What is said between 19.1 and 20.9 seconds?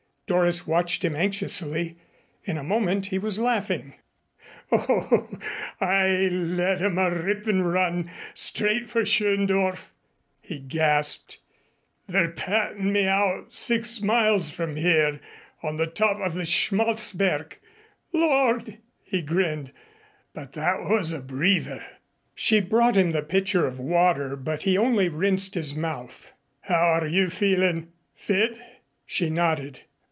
grinned, "but that